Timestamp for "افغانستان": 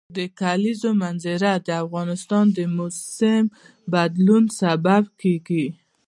1.83-2.45